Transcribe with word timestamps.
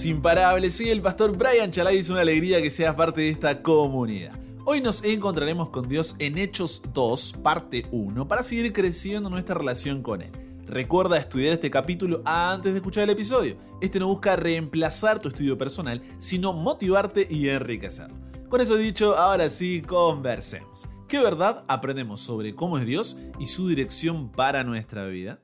imparables. 0.00 0.74
Soy 0.76 0.88
el 0.88 1.02
pastor 1.02 1.36
Brian 1.36 1.70
Chalai 1.70 1.98
es 1.98 2.08
una 2.08 2.22
alegría 2.22 2.62
que 2.62 2.70
seas 2.70 2.94
parte 2.94 3.20
de 3.20 3.28
esta 3.28 3.62
comunidad. 3.62 4.32
Hoy 4.64 4.80
nos 4.80 5.04
encontraremos 5.04 5.68
con 5.68 5.86
Dios 5.86 6.16
en 6.18 6.38
Hechos 6.38 6.82
2, 6.94 7.34
parte 7.42 7.84
1, 7.90 8.26
para 8.26 8.42
seguir 8.42 8.72
creciendo 8.72 9.28
nuestra 9.28 9.54
relación 9.54 10.02
con 10.02 10.22
Él. 10.22 10.32
Recuerda 10.66 11.18
estudiar 11.18 11.52
este 11.52 11.70
capítulo 11.70 12.22
antes 12.24 12.72
de 12.72 12.78
escuchar 12.78 13.04
el 13.04 13.10
episodio. 13.10 13.56
Este 13.82 13.98
no 13.98 14.08
busca 14.08 14.34
reemplazar 14.34 15.20
tu 15.20 15.28
estudio 15.28 15.58
personal, 15.58 16.00
sino 16.18 16.54
motivarte 16.54 17.26
y 17.28 17.50
enriquecerlo. 17.50 18.16
Con 18.48 18.62
eso 18.62 18.76
dicho, 18.76 19.16
ahora 19.18 19.50
sí, 19.50 19.82
conversemos. 19.82 20.88
¿Qué 21.06 21.18
verdad 21.18 21.64
aprendemos 21.68 22.22
sobre 22.22 22.54
cómo 22.54 22.78
es 22.78 22.86
Dios 22.86 23.18
y 23.38 23.46
su 23.46 23.68
dirección 23.68 24.32
para 24.32 24.64
nuestra 24.64 25.04
vida? 25.06 25.40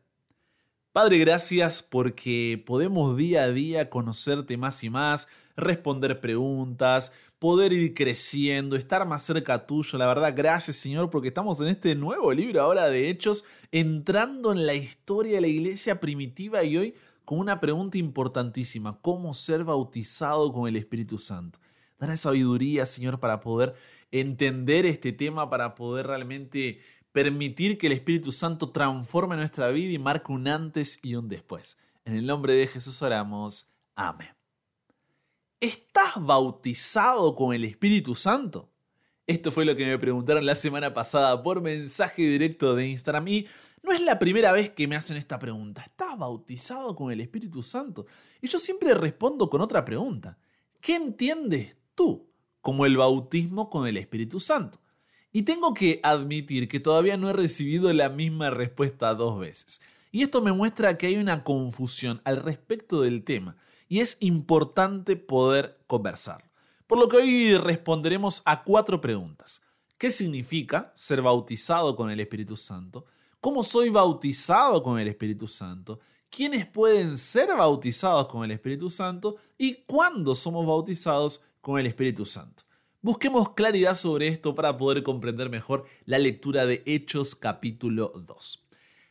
Padre, 0.99 1.19
gracias 1.19 1.81
porque 1.81 2.61
podemos 2.67 3.17
día 3.17 3.45
a 3.45 3.53
día 3.53 3.89
conocerte 3.89 4.57
más 4.57 4.83
y 4.83 4.91
más, 4.91 5.29
responder 5.57 6.21
preguntas, 6.21 7.13
poder 7.39 7.73
ir 7.73 7.95
creciendo, 7.95 8.75
estar 8.75 9.07
más 9.07 9.23
cerca 9.23 9.65
tuyo. 9.65 9.97
La 9.97 10.09
verdad, 10.09 10.35
gracias 10.37 10.75
Señor 10.75 11.09
porque 11.09 11.29
estamos 11.29 11.61
en 11.61 11.69
este 11.69 11.95
nuevo 11.95 12.33
libro 12.33 12.61
ahora 12.61 12.89
de 12.89 13.11
Hechos, 13.11 13.45
entrando 13.71 14.51
en 14.51 14.67
la 14.67 14.75
historia 14.75 15.37
de 15.37 15.43
la 15.43 15.47
iglesia 15.47 16.01
primitiva 16.01 16.65
y 16.65 16.77
hoy 16.77 16.95
con 17.25 17.39
una 17.39 17.61
pregunta 17.61 17.97
importantísima, 17.97 18.99
¿cómo 19.01 19.35
ser 19.35 19.63
bautizado 19.63 20.53
con 20.53 20.67
el 20.67 20.75
Espíritu 20.75 21.19
Santo? 21.19 21.61
Dale 22.01 22.17
sabiduría, 22.17 22.87
Señor, 22.87 23.21
para 23.21 23.39
poder 23.39 23.77
entender 24.11 24.85
este 24.85 25.13
tema, 25.13 25.49
para 25.49 25.77
poder 25.77 26.09
realmente 26.09 26.81
permitir 27.13 27.79
que 27.79 27.87
el 27.87 27.95
Espíritu 27.95 28.33
Santo 28.33 28.71
transforme 28.71 29.37
nuestra 29.37 29.69
vida 29.69 29.93
y 29.93 29.99
marque 29.99 30.33
un 30.33 30.49
antes 30.49 31.01
y 31.03 31.15
un 31.15 31.29
después. 31.29 31.79
En 32.05 32.15
el 32.17 32.27
nombre 32.27 32.55
de 32.55 32.67
Jesús 32.67 33.03
oramos. 33.03 33.75
Amén. 33.95 34.29
¿Estás 35.61 36.15
bautizado 36.17 37.35
con 37.35 37.53
el 37.53 37.65
Espíritu 37.65 38.15
Santo? 38.15 38.71
Esto 39.27 39.51
fue 39.51 39.65
lo 39.65 39.77
que 39.77 39.85
me 39.85 39.99
preguntaron 39.99 40.47
la 40.47 40.55
semana 40.55 40.95
pasada 40.95 41.43
por 41.43 41.61
mensaje 41.61 42.23
directo 42.23 42.75
de 42.75 42.89
Instagram 42.89 43.29
y 43.29 43.47
no 43.83 43.93
es 43.93 44.01
la 44.01 44.19
primera 44.19 44.53
vez 44.53 44.71
que 44.71 44.89
me 44.89 44.97
hacen 44.97 45.17
esta 45.17 45.39
pregunta. 45.39 45.83
¿Estás 45.83 46.17
bautizado 46.17 46.95
con 46.95 47.13
el 47.13 47.21
Espíritu 47.21 47.63
Santo? 47.63 48.07
Y 48.41 48.49
yo 48.49 48.59
siempre 48.59 48.95
respondo 48.95 49.51
con 49.51 49.61
otra 49.61 49.85
pregunta. 49.85 50.39
¿Qué 50.81 50.95
entiendes 50.95 51.77
tú 51.95 52.31
como 52.61 52.87
el 52.87 52.97
bautismo 52.97 53.69
con 53.69 53.87
el 53.87 53.97
Espíritu 53.97 54.41
Santo? 54.41 54.81
Y 55.33 55.43
tengo 55.43 55.75
que 55.75 56.01
admitir 56.03 56.69
que 56.69 56.81
todavía 56.81 57.17
no 57.17 57.29
he 57.29 57.33
recibido 57.35 57.93
la 57.93 58.09
misma 58.09 58.51
respuesta 58.51 59.15
dos 59.15 59.39
veces. 59.39 59.83
Y 60.11 60.23
esto 60.23 60.41
me 60.41 60.53
muestra 60.53 60.97
que 60.97 61.07
hay 61.07 61.17
una 61.17 61.45
confusión 61.45 62.21
al 62.25 62.43
respecto 62.43 63.03
del 63.03 63.25
tema 63.25 63.57
y 63.89 64.01
es 64.01 64.17
importante 64.21 65.17
poder 65.17 65.79
conversar. 65.87 66.45
Por 66.87 66.99
lo 66.99 67.09
que 67.09 67.19
hoy 67.19 67.59
responderemos 67.59 68.43
a 68.47 68.65
cuatro 68.65 69.01
preguntas. 69.01 69.63
¿Qué 69.99 70.11
significa 70.11 70.93
ser 70.97 71.21
bautizado 71.21 71.95
con 71.97 72.11
el 72.11 72.21
Espíritu 72.21 72.57
Santo? 72.57 73.05
¿Cómo 73.41 73.63
soy 73.63 73.91
bautizado 73.91 74.83
con 74.83 74.99
el 74.99 75.09
Espíritu 75.09 75.47
Santo? 75.47 76.01
¿Quiénes 76.31 76.67
pueden 76.67 77.19
ser 77.19 77.55
bautizados 77.57 78.29
con 78.29 78.45
el 78.45 78.51
Espíritu 78.53 78.91
Santo? 78.91 79.37
¿Y 79.57 79.83
cuándo 79.83 80.35
somos 80.35 80.67
bautizados 80.67 81.43
con 81.61 81.79
el 81.79 81.87
Espíritu 81.87 82.25
Santo? 82.25 82.63
Busquemos 83.01 83.53
claridad 83.53 83.95
sobre 83.95 84.27
esto 84.27 84.57
para 84.57 84.77
poder 84.77 85.05
comprender 85.05 85.51
mejor 85.51 85.87
la 86.05 86.19
lectura 86.19 86.67
de 86.67 86.83
Hechos 86.85 87.37
capítulo 87.37 88.13
2. 88.27 88.67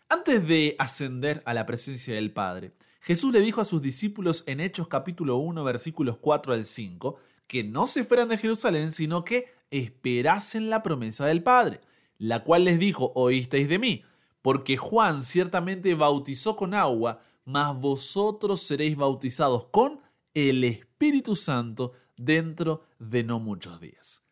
Antes 0.09 0.45
de 0.45 0.75
ascender 0.77 1.41
a 1.45 1.53
la 1.53 1.65
presencia 1.65 2.13
del 2.13 2.33
Padre, 2.33 2.73
Jesús 2.99 3.31
le 3.31 3.39
dijo 3.39 3.61
a 3.61 3.65
sus 3.65 3.81
discípulos 3.81 4.43
en 4.45 4.59
Hechos 4.59 4.89
capítulo 4.89 5.37
1 5.37 5.63
versículos 5.63 6.17
4 6.17 6.51
al 6.51 6.65
5 6.65 7.15
que 7.47 7.63
no 7.63 7.87
se 7.87 8.03
fueran 8.03 8.27
de 8.27 8.37
Jerusalén, 8.37 8.91
sino 8.91 9.23
que 9.23 9.53
esperasen 9.71 10.69
la 10.69 10.83
promesa 10.83 11.25
del 11.25 11.41
Padre, 11.41 11.79
la 12.17 12.43
cual 12.43 12.65
les 12.65 12.79
dijo, 12.79 13.13
oísteis 13.15 13.69
de 13.69 13.79
mí, 13.79 14.03
porque 14.41 14.75
Juan 14.75 15.23
ciertamente 15.23 15.95
bautizó 15.95 16.57
con 16.57 16.73
agua, 16.73 17.21
mas 17.45 17.79
vosotros 17.79 18.59
seréis 18.59 18.97
bautizados 18.97 19.67
con 19.67 20.01
el 20.33 20.65
Espíritu 20.65 21.37
Santo 21.37 21.93
dentro 22.17 22.83
de 22.99 23.23
no 23.23 23.39
muchos 23.39 23.79
días. 23.79 24.25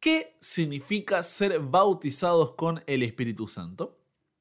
¿Qué 0.00 0.36
significa 0.40 1.22
ser 1.22 1.60
bautizados 1.60 2.52
con 2.52 2.82
el 2.86 3.02
Espíritu 3.02 3.48
Santo? 3.48 3.98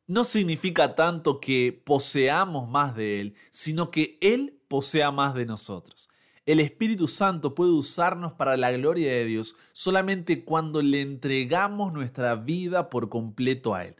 No 0.07 0.23
significa 0.23 0.95
tanto 0.95 1.39
que 1.39 1.81
poseamos 1.85 2.69
más 2.69 2.95
de 2.95 3.21
Él, 3.21 3.35
sino 3.51 3.89
que 3.89 4.17
Él 4.21 4.59
posea 4.67 5.11
más 5.11 5.33
de 5.33 5.45
nosotros. 5.45 6.09
El 6.45 6.59
Espíritu 6.59 7.07
Santo 7.07 7.55
puede 7.55 7.71
usarnos 7.71 8.33
para 8.33 8.55
la 8.55 8.71
gloria 8.71 9.11
de 9.11 9.25
Dios 9.25 9.55
solamente 9.73 10.43
cuando 10.43 10.83
le 10.83 11.01
entregamos 11.01 11.91
nuestra 11.91 12.35
vida 12.35 12.91
por 12.91 13.09
completo 13.09 13.73
a 13.73 13.85
Él. 13.85 13.95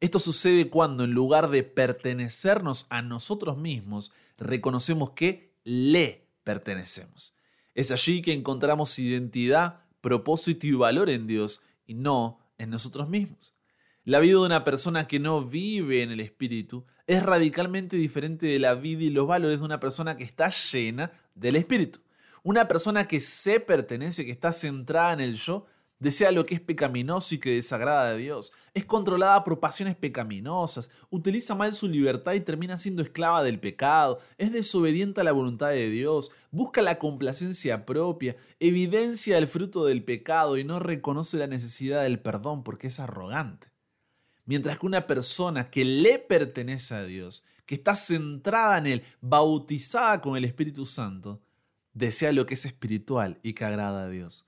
Esto 0.00 0.20
sucede 0.20 0.70
cuando 0.70 1.02
en 1.02 1.10
lugar 1.10 1.50
de 1.50 1.64
pertenecernos 1.64 2.86
a 2.90 3.02
nosotros 3.02 3.58
mismos, 3.58 4.12
reconocemos 4.36 5.10
que 5.10 5.54
le 5.64 6.28
pertenecemos. 6.44 7.37
Es 7.74 7.90
allí 7.90 8.22
que 8.22 8.32
encontramos 8.32 8.98
identidad, 8.98 9.80
propósito 10.00 10.66
y 10.66 10.72
valor 10.72 11.10
en 11.10 11.26
Dios 11.26 11.64
y 11.86 11.94
no 11.94 12.40
en 12.58 12.70
nosotros 12.70 13.08
mismos. 13.08 13.54
La 14.04 14.20
vida 14.20 14.38
de 14.40 14.46
una 14.46 14.64
persona 14.64 15.06
que 15.06 15.20
no 15.20 15.44
vive 15.44 16.02
en 16.02 16.10
el 16.10 16.20
Espíritu 16.20 16.86
es 17.06 17.22
radicalmente 17.22 17.96
diferente 17.96 18.46
de 18.46 18.58
la 18.58 18.74
vida 18.74 19.04
y 19.04 19.10
los 19.10 19.26
valores 19.26 19.58
de 19.58 19.64
una 19.64 19.80
persona 19.80 20.16
que 20.16 20.24
está 20.24 20.50
llena 20.50 21.12
del 21.34 21.56
Espíritu. 21.56 22.00
Una 22.42 22.68
persona 22.68 23.06
que 23.06 23.20
se 23.20 23.60
pertenece, 23.60 24.24
que 24.24 24.30
está 24.30 24.52
centrada 24.52 25.12
en 25.12 25.20
el 25.20 25.34
yo, 25.34 25.66
desea 25.98 26.30
lo 26.30 26.46
que 26.46 26.54
es 26.54 26.60
pecaminoso 26.60 27.34
y 27.34 27.38
que 27.38 27.50
desagrada 27.50 28.10
a 28.10 28.14
Dios, 28.14 28.52
es 28.74 28.84
controlada 28.84 29.42
por 29.44 29.60
pasiones 29.60 29.96
pecaminosas, 29.96 30.90
utiliza 31.10 31.54
mal 31.54 31.72
su 31.72 31.88
libertad 31.88 32.34
y 32.34 32.40
termina 32.40 32.78
siendo 32.78 33.02
esclava 33.02 33.42
del 33.42 33.58
pecado, 33.58 34.20
es 34.36 34.52
desobediente 34.52 35.20
a 35.20 35.24
la 35.24 35.32
voluntad 35.32 35.70
de 35.70 35.88
Dios, 35.90 36.30
busca 36.50 36.82
la 36.82 36.98
complacencia 36.98 37.84
propia, 37.84 38.36
evidencia 38.60 39.38
el 39.38 39.48
fruto 39.48 39.84
del 39.84 40.04
pecado 40.04 40.56
y 40.56 40.64
no 40.64 40.78
reconoce 40.78 41.36
la 41.36 41.46
necesidad 41.46 42.04
del 42.04 42.20
perdón 42.20 42.62
porque 42.62 42.86
es 42.88 43.00
arrogante. 43.00 43.68
Mientras 44.44 44.78
que 44.78 44.86
una 44.86 45.06
persona 45.06 45.68
que 45.68 45.84
le 45.84 46.18
pertenece 46.18 46.94
a 46.94 47.04
Dios, 47.04 47.44
que 47.66 47.74
está 47.74 47.96
centrada 47.96 48.78
en 48.78 48.86
Él, 48.86 49.02
bautizada 49.20 50.22
con 50.22 50.36
el 50.36 50.44
Espíritu 50.46 50.86
Santo, 50.86 51.42
desea 51.92 52.32
lo 52.32 52.46
que 52.46 52.54
es 52.54 52.64
espiritual 52.64 53.40
y 53.42 53.52
que 53.52 53.66
agrada 53.66 54.04
a 54.04 54.08
Dios 54.08 54.47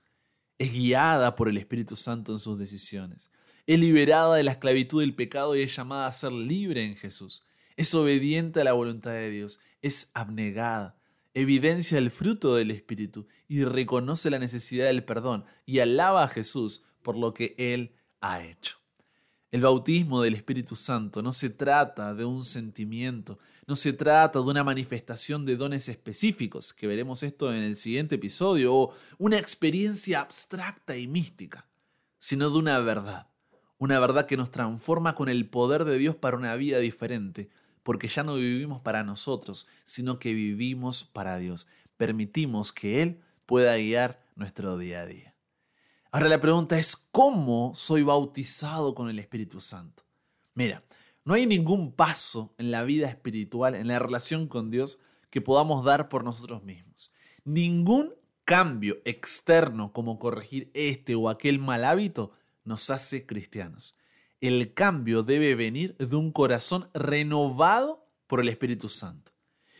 es 0.61 0.73
guiada 0.73 1.35
por 1.35 1.49
el 1.49 1.57
Espíritu 1.57 1.95
Santo 1.95 2.31
en 2.31 2.37
sus 2.37 2.59
decisiones. 2.59 3.31
Es 3.65 3.79
liberada 3.79 4.35
de 4.35 4.43
la 4.43 4.51
esclavitud 4.51 5.01
del 5.01 5.15
pecado 5.15 5.55
y 5.55 5.63
es 5.63 5.75
llamada 5.75 6.05
a 6.05 6.11
ser 6.11 6.31
libre 6.31 6.85
en 6.85 6.95
Jesús. 6.95 7.45
Es 7.77 7.95
obediente 7.95 8.61
a 8.61 8.63
la 8.63 8.73
voluntad 8.73 9.09
de 9.09 9.31
Dios. 9.31 9.59
Es 9.81 10.11
abnegada. 10.13 10.99
Evidencia 11.33 11.97
el 11.97 12.11
fruto 12.11 12.53
del 12.55 12.69
Espíritu 12.69 13.27
y 13.47 13.63
reconoce 13.63 14.29
la 14.29 14.37
necesidad 14.37 14.85
del 14.85 15.03
perdón 15.03 15.45
y 15.65 15.79
alaba 15.79 16.25
a 16.25 16.27
Jesús 16.27 16.83
por 17.01 17.17
lo 17.17 17.33
que 17.33 17.55
Él 17.57 17.95
ha 18.19 18.43
hecho. 18.43 18.77
El 19.49 19.61
bautismo 19.61 20.21
del 20.21 20.35
Espíritu 20.35 20.75
Santo 20.75 21.23
no 21.23 21.33
se 21.33 21.49
trata 21.49 22.13
de 22.13 22.25
un 22.25 22.45
sentimiento, 22.45 23.39
no 23.67 23.75
se 23.75 23.93
trata 23.93 24.39
de 24.39 24.45
una 24.45 24.63
manifestación 24.63 25.45
de 25.45 25.55
dones 25.55 25.87
específicos, 25.89 26.73
que 26.73 26.87
veremos 26.87 27.23
esto 27.23 27.53
en 27.53 27.63
el 27.63 27.75
siguiente 27.75 28.15
episodio, 28.15 28.75
o 28.75 28.93
una 29.17 29.37
experiencia 29.37 30.21
abstracta 30.21 30.97
y 30.97 31.07
mística, 31.07 31.67
sino 32.19 32.49
de 32.49 32.57
una 32.57 32.79
verdad, 32.79 33.27
una 33.77 33.99
verdad 33.99 34.25
que 34.25 34.37
nos 34.37 34.51
transforma 34.51 35.15
con 35.15 35.29
el 35.29 35.49
poder 35.49 35.85
de 35.85 35.97
Dios 35.97 36.15
para 36.15 36.37
una 36.37 36.55
vida 36.55 36.79
diferente, 36.79 37.49
porque 37.83 38.07
ya 38.07 38.23
no 38.23 38.35
vivimos 38.35 38.81
para 38.81 39.03
nosotros, 39.03 39.67
sino 39.83 40.19
que 40.19 40.33
vivimos 40.33 41.03
para 41.03 41.37
Dios. 41.37 41.67
Permitimos 41.97 42.71
que 42.71 43.01
Él 43.01 43.21
pueda 43.45 43.75
guiar 43.77 44.23
nuestro 44.35 44.77
día 44.77 45.01
a 45.01 45.05
día. 45.05 45.35
Ahora 46.11 46.27
la 46.27 46.41
pregunta 46.41 46.77
es, 46.77 46.95
¿cómo 46.95 47.73
soy 47.75 48.03
bautizado 48.03 48.93
con 48.93 49.09
el 49.09 49.17
Espíritu 49.17 49.61
Santo? 49.61 50.03
Mira, 50.53 50.83
no 51.23 51.33
hay 51.33 51.45
ningún 51.45 51.91
paso 51.91 52.53
en 52.57 52.71
la 52.71 52.83
vida 52.83 53.07
espiritual, 53.07 53.75
en 53.75 53.87
la 53.87 53.99
relación 53.99 54.47
con 54.47 54.71
Dios, 54.71 54.99
que 55.29 55.41
podamos 55.41 55.85
dar 55.85 56.09
por 56.09 56.23
nosotros 56.23 56.63
mismos. 56.63 57.13
Ningún 57.43 58.13
cambio 58.45 58.97
externo 59.05 59.93
como 59.93 60.19
corregir 60.19 60.71
este 60.73 61.15
o 61.15 61.29
aquel 61.29 61.59
mal 61.59 61.85
hábito 61.85 62.31
nos 62.63 62.89
hace 62.89 63.25
cristianos. 63.25 63.97
El 64.41 64.73
cambio 64.73 65.23
debe 65.23 65.55
venir 65.55 65.95
de 65.97 66.15
un 66.15 66.31
corazón 66.31 66.89
renovado 66.93 68.05
por 68.27 68.41
el 68.41 68.49
Espíritu 68.49 68.89
Santo. 68.89 69.31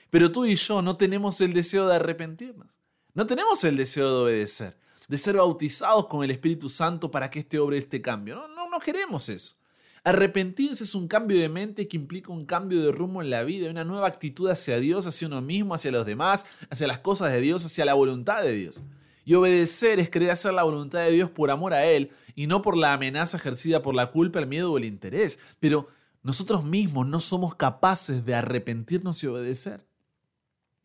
Pero 0.10 0.32
tú 0.32 0.46
y 0.46 0.56
yo 0.56 0.82
no 0.82 0.98
tenemos 0.98 1.42
el 1.42 1.54
deseo 1.54 1.88
de 1.88 1.96
arrepentirnos. 1.96 2.80
No 3.14 3.26
tenemos 3.26 3.64
el 3.64 3.78
deseo 3.78 4.10
de 4.10 4.24
obedecer 4.24 4.82
de 5.12 5.18
ser 5.18 5.36
bautizados 5.36 6.08
con 6.08 6.24
el 6.24 6.32
Espíritu 6.32 6.70
Santo 6.70 7.12
para 7.12 7.30
que 7.30 7.40
este 7.40 7.60
obre 7.60 7.78
este 7.78 8.02
cambio. 8.02 8.34
No, 8.36 8.48
no, 8.48 8.70
no 8.70 8.80
queremos 8.80 9.28
eso. 9.28 9.56
Arrepentirse 10.04 10.84
es 10.84 10.96
un 10.96 11.08
cambio 11.08 11.40
de 11.40 11.48
mente 11.48 11.88
que 11.88 11.96
implica 11.96 12.32
un 12.32 12.46
cambio 12.46 12.82
de 12.82 12.92
rumbo 12.92 13.22
en 13.22 13.30
la 13.30 13.44
vida, 13.44 13.70
una 13.70 13.84
nueva 13.84 14.08
actitud 14.08 14.50
hacia 14.50 14.80
Dios, 14.80 15.06
hacia 15.06 15.28
uno 15.28 15.42
mismo, 15.42 15.76
hacia 15.76 15.92
los 15.92 16.08
demás, 16.08 16.48
hacia 16.72 16.88
las 16.88 17.00
cosas 17.00 17.32
de 17.32 17.40
Dios, 17.40 17.64
hacia 17.66 17.86
la 17.86 17.94
voluntad 17.94 18.42
de 18.42 18.54
Dios. 18.54 18.82
Y 19.26 19.36
obedecer 19.36 20.00
es 20.00 20.10
querer 20.10 20.32
hacer 20.32 20.54
la 20.54 20.64
voluntad 20.64 21.02
de 21.02 21.12
Dios 21.12 21.30
por 21.30 21.52
amor 21.52 21.76
a 21.76 21.86
Él 21.86 22.12
y 22.34 22.48
no 22.48 22.64
por 22.64 22.78
la 22.78 22.94
amenaza 22.94 23.38
ejercida 23.38 23.84
por 23.84 23.94
la 23.94 24.08
culpa, 24.08 24.40
el 24.40 24.48
miedo 24.48 24.72
o 24.72 24.78
el 24.80 24.86
interés. 24.86 25.38
Pero 25.60 25.90
nosotros 26.24 26.64
mismos 26.64 27.06
no 27.06 27.20
somos 27.20 27.54
capaces 27.54 28.26
de 28.26 28.34
arrepentirnos 28.34 29.24
y 29.24 29.28
obedecer. 29.28 29.86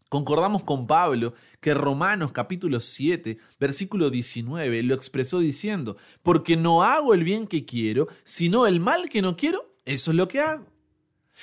Concordamos 0.08 0.62
con 0.62 0.86
Pablo 0.86 1.34
que 1.60 1.74
Romanos 1.74 2.30
capítulo 2.30 2.80
7, 2.80 3.38
versículo 3.58 4.08
19 4.08 4.84
lo 4.84 4.94
expresó 4.94 5.40
diciendo, 5.40 5.96
porque 6.22 6.56
no 6.56 6.84
hago 6.84 7.12
el 7.12 7.24
bien 7.24 7.48
que 7.48 7.64
quiero, 7.64 8.06
sino 8.22 8.68
el 8.68 8.78
mal 8.78 9.08
que 9.08 9.20
no 9.20 9.36
quiero, 9.36 9.74
eso 9.84 10.12
es 10.12 10.16
lo 10.16 10.28
que 10.28 10.40
hago. 10.40 10.64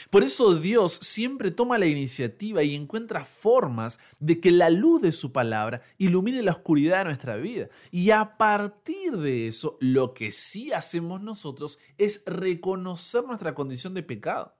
Por 0.10 0.24
eso 0.24 0.56
Dios 0.56 0.94
siempre 0.94 1.51
toma 1.51 1.77
la 1.77 1.86
iniciativa 1.86 2.63
y 2.63 2.74
encuentra 2.74 3.25
formas 3.25 4.00
de 4.19 4.39
que 4.39 4.50
la 4.50 4.69
luz 4.69 5.01
de 5.01 5.12
su 5.12 5.31
palabra 5.33 5.81
ilumine 5.98 6.42
la 6.42 6.54
oscuridad 6.54 7.00
de 7.00 7.06
nuestra 7.06 7.36
vida. 7.36 7.69
Y 7.92 8.12
a 8.12 8.38
partir 8.38 9.18
de 9.18 9.48
eso, 9.48 9.77
lo 9.81 10.13
que 10.13 10.31
sí 10.31 10.71
hacemos 10.71 11.21
nosotros 11.21 11.80
es 11.98 12.24
reconocer 12.25 13.25
nuestra 13.25 13.54
condición 13.54 13.94
de 13.94 14.04
pecado. 14.04 14.56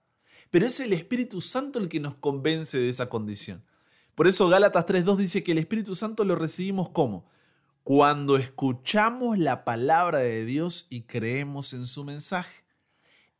Pero 0.50 0.66
es 0.66 0.78
el 0.78 0.92
Espíritu 0.92 1.40
Santo 1.40 1.78
el 1.78 1.88
que 1.88 2.00
nos 2.00 2.14
convence 2.14 2.78
de 2.78 2.88
esa 2.88 3.08
condición. 3.08 3.64
Por 4.14 4.28
eso 4.28 4.48
Gálatas 4.48 4.86
3.2 4.86 5.16
dice 5.16 5.42
que 5.42 5.52
el 5.52 5.58
Espíritu 5.58 5.94
Santo 5.94 6.24
lo 6.24 6.36
recibimos 6.36 6.88
como 6.90 7.26
cuando 7.82 8.38
escuchamos 8.38 9.38
la 9.38 9.64
palabra 9.64 10.20
de 10.20 10.44
Dios 10.44 10.86
y 10.88 11.02
creemos 11.02 11.74
en 11.74 11.86
su 11.86 12.04
mensaje. 12.04 12.64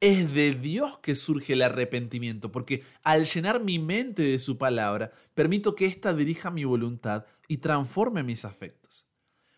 Es 0.01 0.35
de 0.35 0.53
Dios 0.53 0.99
que 0.99 1.15
surge 1.15 1.55
el 1.55 1.63
arrepentimiento, 1.63 2.53
porque 2.53 2.83
al 3.03 3.25
llenar 3.25 3.63
mi 3.63 3.79
mente 3.79 4.23
de 4.23 4.39
su 4.39 4.59
palabra, 4.59 5.13
permito 5.35 5.75
que 5.75 5.87
ésta 5.87 6.13
dirija 6.13 6.51
mi 6.51 6.65
voluntad 6.65 7.25
y 7.49 7.59
transforme 7.59 8.23
mis 8.23 8.45
afectos. 8.45 9.07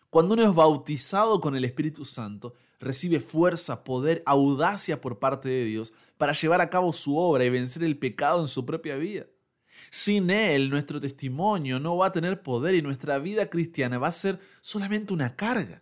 Cuando 0.09 0.35
uno 0.35 0.43
es 0.43 0.55
bautizado 0.55 1.41
con 1.41 1.57
el 1.57 1.65
Espíritu 1.65 2.05
Santo, 2.05 2.53
recibe 2.79 3.19
fuerza, 3.19 3.83
poder, 3.83 4.23
audacia 4.25 5.01
por 5.01 5.19
parte 5.19 5.49
de 5.49 5.65
Dios 5.65 5.93
para 6.17 6.31
llevar 6.31 6.61
a 6.61 6.69
cabo 6.69 6.93
su 6.93 7.17
obra 7.17 7.43
y 7.43 7.49
vencer 7.49 7.83
el 7.83 7.97
pecado 7.97 8.39
en 8.39 8.47
su 8.47 8.65
propia 8.65 8.95
vida. 8.95 9.25
Sin 9.97 10.29
Él, 10.29 10.69
nuestro 10.69 11.01
testimonio 11.01 11.79
no 11.79 11.97
va 11.97 12.05
a 12.05 12.11
tener 12.11 12.43
poder 12.43 12.75
y 12.75 12.83
nuestra 12.83 13.17
vida 13.17 13.49
cristiana 13.49 13.97
va 13.97 14.09
a 14.09 14.11
ser 14.11 14.39
solamente 14.61 15.11
una 15.11 15.35
carga. 15.35 15.81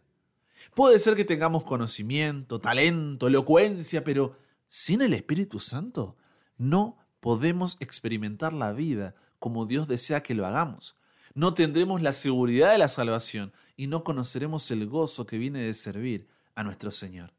Puede 0.74 1.00
ser 1.00 1.18
que 1.18 1.26
tengamos 1.26 1.66
conocimiento, 1.66 2.62
talento, 2.62 3.28
elocuencia, 3.28 4.06
pero 4.06 4.38
sin 4.70 5.02
el 5.02 5.14
Espíritu 5.14 5.60
Santo 5.60 6.16
no 6.58 6.98
podemos 7.20 7.76
experimentar 7.82 8.54
la 8.54 8.72
vida 8.72 9.16
como 9.38 9.66
Dios 9.66 9.86
desea 9.86 10.24
que 10.24 10.34
lo 10.34 10.46
hagamos. 10.46 10.98
No 11.34 11.54
tendremos 11.54 12.02
la 12.02 12.14
seguridad 12.14 12.72
de 12.72 12.78
la 12.78 12.88
salvación 12.88 13.52
y 13.76 13.88
no 13.88 14.06
conoceremos 14.06 14.72
el 14.72 14.88
gozo 14.88 15.26
que 15.26 15.38
viene 15.38 15.60
de 15.60 15.74
servir 15.74 16.30
a 16.56 16.64
nuestro 16.64 16.94
Señor. 16.94 17.34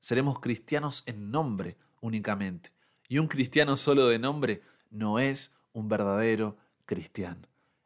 Seremos 0.00 0.40
cristianos 0.40 1.04
en 1.06 1.30
nombre 1.30 1.76
únicamente. 2.00 2.72
Y 3.08 3.18
un 3.18 3.28
cristiano 3.28 3.76
solo 3.76 4.08
de 4.08 4.18
nombre 4.18 4.62
no 4.90 5.20
es 5.20 5.57
un 5.78 5.88
verdadero 5.88 6.56
cristiano. 6.84 7.42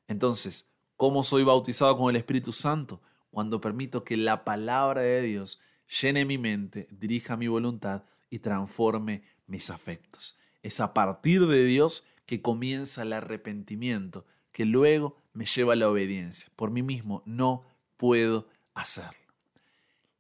Entonces, 0.09 0.71
¿cómo 0.97 1.23
soy 1.23 1.45
bautizado 1.45 1.97
con 1.97 2.11
el 2.11 2.17
Espíritu 2.17 2.53
Santo? 2.53 3.01
Cuando 3.31 3.61
permito 3.61 4.05
que 4.05 4.17
la 4.17 4.45
palabra 4.45 5.03
de 5.03 5.23
Dios 5.23 5.61
llene 6.01 6.25
mi 6.25 6.39
mente, 6.39 6.89
dirija 6.91 7.37
mi 7.37 7.49
voluntad 7.49 8.03
y 8.31 8.39
transforme 8.39 9.23
mis 9.47 9.71
afectos. 9.71 10.39
Es 10.63 10.81
a 10.81 10.95
partir 10.95 11.47
de 11.47 11.65
Dios 11.65 12.07
que 12.27 12.41
comienza 12.41 13.03
el 13.03 13.13
arrepentimiento, 13.13 14.25
que 14.53 14.65
luego 14.65 15.17
me 15.33 15.45
lleva 15.45 15.75
a 15.75 15.77
la 15.77 15.89
obediencia. 15.89 16.49
Por 16.57 16.71
mí 16.71 16.83
mismo 16.83 17.23
no 17.27 17.65
puedo 17.97 18.49
hacerlo. 18.75 19.19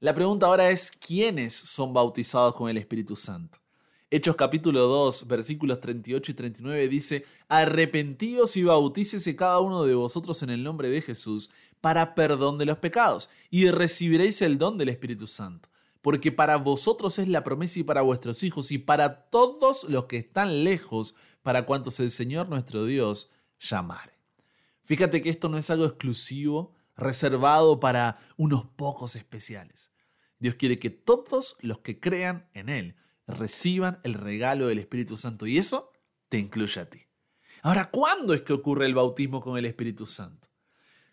La 0.00 0.14
pregunta 0.14 0.46
ahora 0.46 0.70
es, 0.70 0.90
¿quiénes 0.90 1.54
son 1.54 1.92
bautizados 1.92 2.54
con 2.54 2.69
el 2.69 2.76
Espíritu 2.76 3.16
Santo? 3.16 3.62
Hechos 4.14 4.37
capítulo 4.37 4.88
2, 4.88 5.26
versículos 5.26 5.81
38 5.81 6.32
y 6.32 6.35
39 6.35 6.88
dice, 6.88 7.25
Arrepentíos 7.49 8.59
y 8.59 8.62
bautícese 8.62 9.35
cada 9.37 9.59
uno 9.61 9.85
de 9.85 9.94
vosotros 9.94 10.43
en 10.43 10.50
el 10.50 10.62
nombre 10.62 10.91
de 10.91 11.00
Jesús 11.00 11.50
para 11.81 12.14
perdón 12.14 12.59
de 12.59 12.67
los 12.67 12.76
pecados, 12.76 13.31
y 13.49 13.70
recibiréis 13.70 14.43
el 14.43 14.59
don 14.59 14.76
del 14.76 14.91
Espíritu 14.91 15.26
Santo, 15.26 15.70
porque 16.03 16.31
para 16.31 16.59
vosotros 16.59 17.19
es 17.19 17.26
la 17.26 17.43
promesa 17.43 17.81
y 17.81 17.85
para 17.85 18.03
vuestros 18.03 18.43
hijos 18.43 18.70
y 18.70 18.76
para 18.76 19.31
todos 19.31 19.85
los 19.85 20.05
que 20.05 20.19
están 20.19 20.62
lejos, 20.62 21.15
para 21.43 21.65
cuantos 21.65 21.99
el 21.99 22.11
Señor 22.11 22.50
nuestro 22.50 22.85
Dios 22.85 23.32
llamare. 23.58 24.12
Fíjate 24.85 25.23
que 25.23 25.31
esto 25.31 25.49
no 25.49 25.56
es 25.56 25.70
algo 25.70 25.87
exclusivo, 25.87 26.75
reservado 26.99 27.81
para 27.81 28.19
unos 28.37 28.67
pocos 28.76 29.17
especiales. 29.17 29.91
Dios 30.38 30.56
quiere 30.56 30.79
que 30.79 30.91
todos 30.91 31.56
los 31.62 31.79
que 31.79 31.99
crean 31.99 32.47
en 32.53 32.69
Él, 32.69 32.97
reciban 33.26 34.00
el 34.02 34.14
regalo 34.14 34.66
del 34.66 34.78
Espíritu 34.78 35.16
Santo 35.16 35.46
y 35.46 35.58
eso 35.58 35.90
te 36.28 36.38
incluye 36.38 36.80
a 36.80 36.88
ti. 36.88 37.00
Ahora, 37.62 37.90
¿cuándo 37.90 38.34
es 38.34 38.42
que 38.42 38.52
ocurre 38.52 38.86
el 38.86 38.94
bautismo 38.94 39.40
con 39.40 39.56
el 39.56 39.66
Espíritu 39.66 40.06
Santo? 40.06 40.48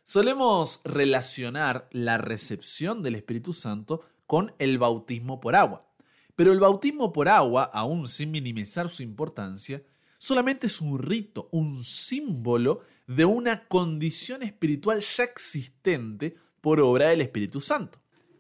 Solemos 0.04 0.82
relacionar 0.84 1.88
la 1.92 2.18
recepción 2.18 3.04
del 3.04 3.16
Espíritu 3.16 3.54
Santo 3.54 4.02
con 4.26 4.54
el 4.58 4.80
bautismo 4.80 5.40
por 5.40 5.56
agua. 5.56 5.86
Pero 6.36 6.52
el 6.52 6.60
bautismo 6.60 7.14
por 7.14 7.30
agua, 7.30 7.64
aún 7.64 8.08
sin 8.08 8.32
minimizar 8.32 8.90
su 8.90 9.04
importancia, 9.04 9.84
solamente 10.18 10.68
es 10.68 10.82
un 10.82 10.98
rito, 10.98 11.50
un 11.52 11.84
símbolo 11.84 12.82
de 13.06 13.26
una 13.26 13.68
condición 13.68 14.42
espiritual 14.42 15.02
ya 15.02 15.26
existente 15.26 16.36
por 16.62 16.80
obra 16.80 17.10
del 17.10 17.22
Espíritu 17.22 17.62
Santo 17.62 18.00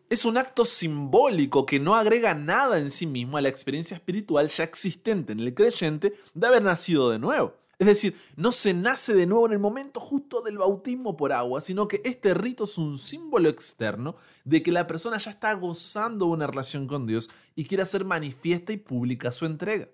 es 0.09 0.25
un 0.25 0.37
acto 0.37 0.65
simbólico 0.65 1.67
que 1.67 1.79
no 1.79 1.95
agrega 1.95 2.33
nada 2.33 2.79
en 2.79 2.89
sí 2.89 3.05
mismo 3.05 3.37
a 3.37 3.41
la 3.41 3.49
experiencia 3.49 3.95
espiritual 3.95 4.47
ya 4.47 4.63
existente 4.63 5.33
en 5.33 5.39
el 5.39 5.53
creyente 5.53 6.15
de 6.33 6.47
haber 6.47 6.63
nacido 6.63 7.11
de 7.11 7.19
nuevo. 7.19 7.55
Es 7.77 7.87
decir, 7.87 8.17
no 8.35 8.51
se 8.51 8.73
nace 8.73 9.13
de 9.13 9.27
nuevo 9.27 9.45
en 9.45 9.53
el 9.53 9.59
momento 9.59 10.01
justo 10.01 10.41
del 10.41 10.57
bautismo 10.57 11.15
por 11.15 11.31
agua, 11.31 11.61
sino 11.61 11.87
que 11.87 12.01
este 12.03 12.33
rito 12.33 12.65
es 12.65 12.77
un 12.77 12.97
símbolo 12.97 13.47
externo 13.47 14.17
de 14.43 14.61
que 14.61 14.71
la 14.71 14.85
persona 14.85 15.17
ya 15.17 15.31
está 15.31 15.53
gozando 15.53 16.25
una 16.25 16.47
relación 16.47 16.87
con 16.87 17.05
Dios 17.05 17.29
y 17.55 17.65
quiere 17.65 17.83
hacer 17.83 18.03
manifiesta 18.03 18.73
y 18.73 18.77
pública 18.77 19.31
su 19.31 19.45
entrega. 19.45 19.87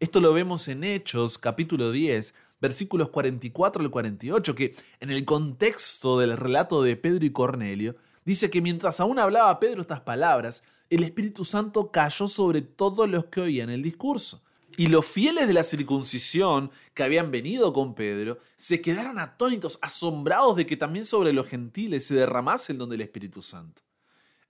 Esto 0.00 0.20
lo 0.20 0.32
vemos 0.34 0.68
en 0.68 0.84
Hechos 0.84 1.38
capítulo 1.38 1.92
10, 1.92 2.34
versículos 2.60 3.08
44 3.08 3.82
al 3.82 3.90
48, 3.90 4.54
que 4.54 4.74
en 5.00 5.10
el 5.10 5.24
contexto 5.24 6.18
del 6.18 6.36
relato 6.36 6.82
de 6.82 6.96
Pedro 6.96 7.24
y 7.24 7.30
Cornelio 7.30 7.96
Dice 8.28 8.50
que 8.50 8.60
mientras 8.60 9.00
aún 9.00 9.18
hablaba 9.18 9.58
Pedro 9.58 9.80
estas 9.80 10.02
palabras, 10.02 10.62
el 10.90 11.02
Espíritu 11.02 11.46
Santo 11.46 11.90
cayó 11.90 12.28
sobre 12.28 12.60
todos 12.60 13.08
los 13.08 13.24
que 13.24 13.40
oían 13.40 13.70
el 13.70 13.80
discurso. 13.80 14.42
Y 14.76 14.88
los 14.88 15.06
fieles 15.06 15.46
de 15.46 15.54
la 15.54 15.64
circuncisión 15.64 16.70
que 16.92 17.02
habían 17.02 17.30
venido 17.30 17.72
con 17.72 17.94
Pedro 17.94 18.38
se 18.54 18.82
quedaron 18.82 19.18
atónitos, 19.18 19.78
asombrados 19.80 20.56
de 20.56 20.66
que 20.66 20.76
también 20.76 21.06
sobre 21.06 21.32
los 21.32 21.48
gentiles 21.48 22.06
se 22.06 22.16
derramase 22.16 22.72
el 22.72 22.78
don 22.78 22.90
del 22.90 23.00
Espíritu 23.00 23.40
Santo. 23.40 23.80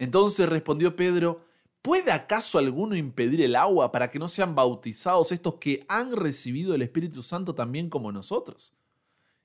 Entonces 0.00 0.48
respondió 0.48 0.96
Pedro, 0.96 1.44
¿puede 1.80 2.10
acaso 2.10 2.58
alguno 2.58 2.96
impedir 2.96 3.42
el 3.42 3.54
agua 3.54 3.92
para 3.92 4.10
que 4.10 4.18
no 4.18 4.26
sean 4.26 4.56
bautizados 4.56 5.30
estos 5.30 5.54
que 5.54 5.86
han 5.86 6.16
recibido 6.16 6.74
el 6.74 6.82
Espíritu 6.82 7.22
Santo 7.22 7.54
también 7.54 7.90
como 7.90 8.10
nosotros? 8.10 8.72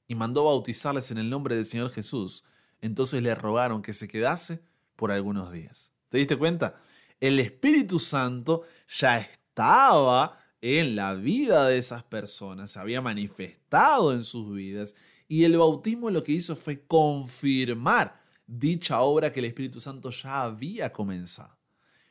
Y 0.07 0.15
mandó 0.15 0.45
bautizarles 0.45 1.11
en 1.11 1.19
el 1.19 1.29
nombre 1.29 1.53
del 1.53 1.65
Señor 1.65 1.91
Jesús 1.91 2.43
entonces 2.83 3.23
le 3.23 3.33
rogaron 3.33 3.81
que 3.81 3.93
se 3.93 4.09
quedase 4.09 4.59
por 4.97 5.11
algunos 5.11 5.53
días. 5.53 5.93
¿Te 6.09 6.17
diste 6.17 6.35
cuenta? 6.35 6.75
El 7.21 7.39
Espíritu 7.39 7.97
Santo 7.97 8.63
ya 8.99 9.19
estaba 9.19 10.37
en 10.59 10.97
la 10.97 11.13
vida 11.13 11.65
de 11.69 11.77
esas 11.77 12.03
personas, 12.03 12.71
se 12.71 12.79
había 12.79 13.01
manifestado 13.01 14.13
en 14.13 14.25
sus 14.25 14.53
vidas 14.53 14.95
y 15.29 15.45
el 15.45 15.57
bautismo 15.57 16.09
lo 16.09 16.23
que 16.23 16.33
hizo 16.33 16.57
fue 16.57 16.85
confirmar 16.85 18.19
dicha 18.45 18.99
obra 18.99 19.31
que 19.31 19.39
el 19.39 19.45
Espíritu 19.45 19.79
Santo 19.79 20.09
ya 20.09 20.43
había 20.43 20.91
comenzado. 20.91 21.57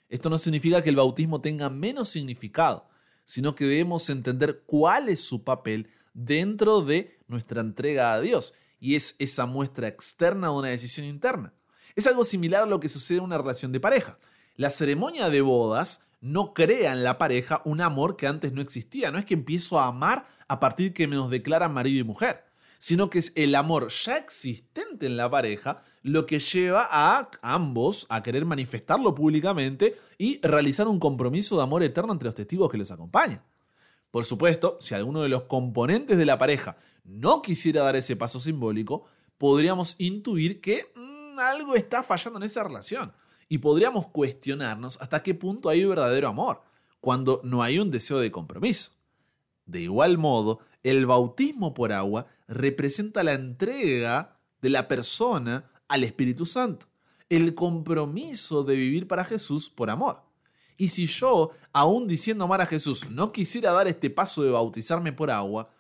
Esto 0.09 0.31
no 0.31 0.39
significa 0.39 0.83
que 0.83 0.89
el 0.89 0.97
bautismo 0.97 1.43
tenga 1.43 1.69
menos 1.69 2.09
significado, 2.09 2.89
sino 3.25 3.55
que 3.55 3.67
debemos 3.67 4.09
entender 4.09 4.63
cuál 4.65 5.11
es 5.11 5.21
su 5.21 5.45
papel 5.45 5.91
dentro 6.15 6.81
de 6.81 7.19
nuestra 7.29 7.61
entrega 7.61 8.15
a 8.15 8.21
Dios 8.23 8.55
y 8.83 8.97
es 8.97 9.15
esa 9.21 9.47
muestra 9.47 9.87
externa 9.87 10.49
de 10.49 10.55
una 10.55 10.69
decisión 10.69 11.07
interna. 11.07 11.55
Es 11.95 12.09
algo 12.09 12.25
similar 12.25 12.65
a 12.65 12.67
lo 12.67 12.81
que 12.81 12.89
sucede 12.89 13.19
en 13.19 13.25
una 13.25 13.39
relación 13.39 13.71
de 13.71 13.79
pareja. 13.79 14.19
La 14.57 14.71
ceremonia 14.71 15.31
de 15.31 15.41
bodas 15.41 16.05
no 16.21 16.53
crea 16.53 16.93
en 16.93 17.05
la 17.05 17.17
pareja 17.17 17.63
un 17.65 17.81
amor 17.81 18.17
que 18.17 18.27
antes 18.27 18.53
no 18.53 18.61
existía. 18.61 19.13
No 19.13 19.19
es 19.19 19.25
que 19.25 19.35
empiezo 19.35 19.79
a 19.79 19.87
amar 19.87 20.27
a 20.49 20.59
partir 20.59 20.93
que 20.93 21.07
nos 21.07 21.31
declaran 21.31 21.73
marido 21.73 22.01
y 22.01 22.05
mujer, 22.05 22.43
sino 22.81 23.09
que 23.09 23.21
es 23.21 23.33
el 23.37 23.55
amor 23.55 23.89
ya 23.89 24.17
existente 24.17 25.07
en 25.07 25.17
la 25.17 25.31
pareja 25.31 25.85
lo 26.03 26.27
que 26.27 26.41
lleva 26.41 26.89
a 26.91 27.31
ambos 27.41 28.07
a 28.09 28.25
querer 28.25 28.45
manifestarlo 28.45 29.15
públicamente 29.15 29.97
y 30.19 30.41
realizar 30.43 30.89
un 30.89 30.99
compromiso 30.99 31.57
de 31.57 31.63
amor 31.63 31.85
eterno 31.85 32.13
entre 32.13 32.27
los 32.27 32.35
testigos 32.35 32.69
que 32.69 32.79
los 32.79 32.91
acompañan. 32.91 33.45
Por 34.13 34.27
supuesto, 34.27 34.77
si 34.79 34.95
alguno 34.95 35.23
de 35.23 35.31
los 35.31 35.45
componentes 35.45 36.19
de 36.19 36.27
la 36.27 36.37
pareja 36.37 36.77
no 37.03 37.41
quisiera 37.41 37.83
dar 37.83 37.97
ese 37.97 38.15
paso 38.15 38.41
simbólico, 38.41 39.07
podríamos 39.39 39.97
intuir 39.99 40.61
que 40.61 40.93
mm, 40.95 41.39
algo 41.39 41.75
está 41.75 42.03
fallando 42.03 42.39
en 42.39 42.45
esa 42.45 42.63
relación 42.63 43.15
y 43.49 43.57
podríamos 43.59 44.09
cuestionarnos 44.09 45.01
hasta 45.01 45.23
qué 45.23 45.35
punto 45.35 45.71
hay 45.71 45.87
verdadero 45.87 46.29
amor, 46.29 46.61
cuando 47.01 47.41
no 47.43 47.63
hay 47.63 47.79
un 47.79 47.91
deseo 47.91 48.19
de 48.19 48.31
compromiso. 48.31 48.93
De 49.65 49.81
igual 49.81 50.19
modo, 50.19 50.61
el 50.83 51.07
bautismo 51.07 51.73
por 51.73 51.91
agua 51.91 52.27
representa 52.49 53.23
la 53.23 53.33
entrega 53.33 54.37
de 54.61 54.69
la 54.69 54.89
persona 54.89 55.71
al 55.89 56.05
Espíritu 56.05 56.45
Santo, 56.45 56.85
el 57.31 57.55
compromiso 57.55 58.63
de 58.63 58.77
vivir 58.77 59.09
para 59.09 59.25
Jesús 59.25 59.71
por 59.71 59.89
amor. 59.89 60.23
Y 60.77 60.89
si 60.89 61.07
yo, 61.07 61.51
aún 61.73 62.07
diciendo 62.07 62.45
amar 62.45 62.61
a 62.61 62.67
Jesús, 62.67 63.11
no 63.11 63.33
quisiera 63.33 63.73
dar 63.73 63.89
este 63.89 64.11
paso 64.11 64.43
de 64.43 64.51
bautizarme 64.51 65.13
por 65.13 65.31
agua, 65.31 65.71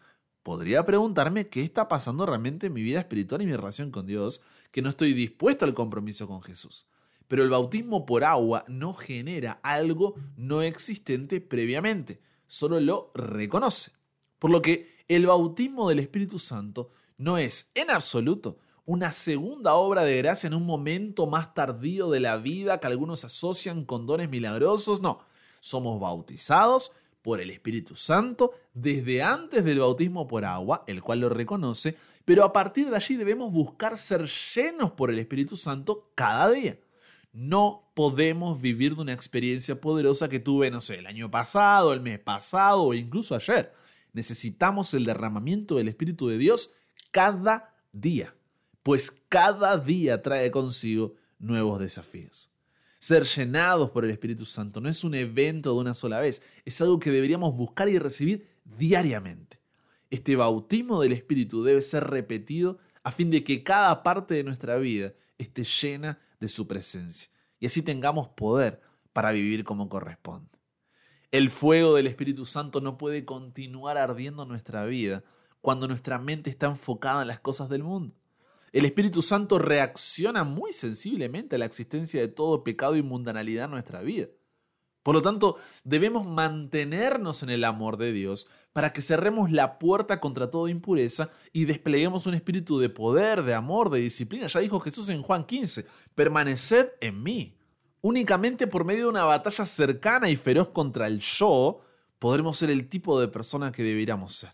podría 0.43 0.85
preguntarme 0.85 1.49
qué 1.49 1.63
está 1.63 1.89
pasando 1.89 2.27
realmente 2.27 2.67
en 2.67 2.73
mi 2.73 2.83
vida 2.83 3.01
espiritual 3.01 3.43
y 3.43 3.47
mi 3.47 3.57
relación 3.57 3.91
con 3.91 4.07
Dios, 4.07 4.43
que 4.71 4.83
no 4.83 4.91
estoy 4.91 5.13
dispuesto 5.13 5.65
al 5.65 5.75
compromiso 5.75 6.27
con 6.27 6.43
Jesús. 6.43 6.87
Pero 7.29 7.43
el 7.43 7.51
bautismo 7.51 8.05
por 8.05 8.25
agua 8.25 8.65
no 8.69 8.95
genera 8.95 9.61
algo 9.63 10.15
no 10.37 10.63
existente 10.63 11.41
previamente, 11.41 12.21
solo 12.47 12.81
lo 12.81 13.11
reconoce. 13.15 13.93
Por 14.39 14.51
lo 14.51 14.61
que 14.61 15.05
el 15.09 15.27
bautismo 15.27 15.89
del 15.89 16.01
Espíritu 16.01 16.39
Santo 16.39 16.91
no 17.17 17.39
es 17.39 17.71
en 17.75 17.91
absoluto 17.91 18.59
una 18.85 19.13
segunda 19.13 19.75
obra 19.75 20.03
de 20.03 20.17
gracia 20.19 20.49
en 20.49 20.55
un 20.55 20.67
momento 20.67 21.27
más 21.27 21.55
tardío 21.55 22.11
de 22.11 22.21
la 22.21 22.37
vida 22.37 22.81
que 22.81 22.89
algunos 22.89 23.25
asocian 23.25 23.85
con 23.85 24.07
dones 24.07 24.29
milagrosos. 24.29 25.01
No, 25.01 25.21
somos 25.61 26.01
bautizados 26.01 26.93
por 27.23 27.41
el 27.41 27.51
Espíritu 27.51 27.95
Santo 27.95 28.53
desde 28.75 29.23
antes 29.23 29.65
del 29.65 29.79
bautismo 29.79 30.27
por 30.27 30.45
agua, 30.45 30.83
el 30.89 31.03
cual 31.03 31.21
lo 31.21 31.29
reconoce, 31.29 31.97
pero 32.25 32.45
a 32.45 32.53
partir 32.53 32.91
de 32.91 32.97
allí 32.97 33.17
debemos 33.17 33.53
buscar 33.53 33.97
ser 33.99 34.29
llenos 34.55 34.93
por 34.93 35.11
el 35.11 35.19
Espíritu 35.21 35.57
Santo 35.57 36.11
cada 36.17 36.51
día. 36.51 36.79
No 37.33 37.91
podemos 37.95 38.61
vivir 38.61 38.97
de 38.97 39.03
una 39.03 39.13
experiencia 39.13 39.81
poderosa 39.81 40.29
que 40.29 40.41
tuve, 40.41 40.71
no 40.71 40.81
sé, 40.81 40.99
el 40.99 41.07
año 41.07 41.31
pasado, 41.31 41.93
el 41.93 42.01
mes 42.01 42.19
pasado 42.19 42.83
o 42.83 42.95
incluso 42.95 43.35
ayer. 43.35 43.73
Necesitamos 44.13 44.93
el 44.93 45.05
derramamiento 45.05 45.77
del 45.77 45.89
Espíritu 45.89 46.29
de 46.29 46.37
Dios 46.37 46.75
cada 47.11 47.75
día 47.93 48.35
pues 48.83 49.23
cada 49.29 49.79
día 49.79 50.23
trae 50.23 50.51
consigo 50.51 51.15
nuevos 51.39 51.79
desafíos. 51.81 52.51
Ser 52.99 53.25
llenados 53.25 53.91
por 53.91 54.05
el 54.05 54.11
Espíritu 54.13 54.47
Santo 54.47 54.81
no 54.81 54.89
es 54.89 55.03
un 55.03 55.15
evento 55.15 55.75
de 55.75 55.81
una 55.81 55.95
sola 55.95 56.21
vez, 56.21 56.43
es 56.65 56.81
algo 56.81 57.01
que 57.01 57.11
deberíamos 57.11 57.55
buscar 57.57 57.89
y 57.89 57.99
recibir 57.99 58.49
diariamente. 58.65 59.59
Este 60.11 60.37
bautismo 60.37 61.01
del 61.01 61.13
Espíritu 61.13 61.65
debe 61.65 61.83
ser 61.83 62.05
repetido 62.05 62.79
a 63.03 63.11
fin 63.11 63.31
de 63.31 63.43
que 63.43 63.65
cada 63.65 64.03
parte 64.03 64.35
de 64.35 64.45
nuestra 64.45 64.77
vida 64.77 65.15
esté 65.39 65.65
llena 65.65 66.21
de 66.39 66.49
su 66.49 66.69
presencia 66.69 67.31
y 67.59 67.67
así 67.67 67.83
tengamos 67.83 68.29
poder 68.29 68.81
para 69.13 69.33
vivir 69.33 69.65
como 69.65 69.89
corresponde. 69.89 70.51
El 71.31 71.51
fuego 71.51 71.95
del 71.95 72.07
Espíritu 72.07 72.45
Santo 72.45 72.81
no 72.81 72.99
puede 72.99 73.25
continuar 73.25 73.97
ardiendo 73.97 74.43
en 74.43 74.49
nuestra 74.51 74.85
vida 74.85 75.25
cuando 75.61 75.89
nuestra 75.89 76.19
mente 76.19 76.51
está 76.51 76.67
enfocada 76.67 77.23
en 77.23 77.29
las 77.29 77.41
cosas 77.41 77.69
del 77.69 77.83
mundo. 77.83 78.15
El 78.73 78.87
Espíritu 78.87 79.21
Santo 79.21 79.59
reacciona 79.59 80.45
muy 80.45 80.73
sensiblemente 80.73 81.57
a 81.57 81.59
la 81.59 81.67
existencia 81.67 82.21
de 82.21 82.29
todo 82.29 82.65
pecado 82.65 82.97
y 82.97 83.03
mundanalidad 83.03 83.67
en 83.67 83.73
nuestra 83.73 84.01
vida. 84.01 84.29
Por 85.03 85.15
lo 85.15 85.21
tanto, 85.21 85.57
debemos 85.85 86.27
mantenernos 86.27 87.43
en 87.43 87.51
el 87.51 87.65
amor 87.65 87.99
de 87.99 88.13
Dios 88.13 88.47
para 88.73 88.93
que 88.93 89.03
cerremos 89.03 89.51
la 89.51 89.79
puerta 89.79 90.21
contra 90.21 90.51
toda 90.51 90.71
impureza 90.71 91.29
y 91.53 91.67
despleguemos 91.67 92.27
un 92.27 92.35
espíritu 92.35 92.79
de 92.79 92.89
poder, 92.89 93.43
de 93.43 93.53
amor, 93.53 93.91
de 93.91 94.01
disciplina. 94.01 94.47
Ya 94.47 94.61
dijo 94.61 94.81
Jesús 94.81 95.09
en 95.11 95.23
Juan 95.23 95.45
15, 95.45 95.87
permaneced 96.15 96.93
en 97.01 97.23
mí. 97.23 97.55
Únicamente 98.01 98.67
por 98.67 98.85
medio 98.85 99.03
de 99.03 99.11
una 99.11 99.25
batalla 99.25 99.67
cercana 99.67 100.31
y 100.31 100.37
feroz 100.37 100.69
contra 100.69 101.09
el 101.09 101.19
yo, 101.19 101.81
podremos 102.19 102.57
ser 102.57 102.71
el 102.71 102.89
tipo 102.89 103.21
de 103.21 103.29
persona 103.29 103.71
que 103.71 103.83
deberíamos 103.83 104.35
ser. 104.35 104.53